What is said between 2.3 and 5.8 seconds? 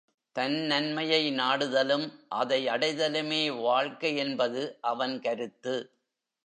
அதை அடைதலுமே வாழ்க்கை என்பது அவன் கருத்து.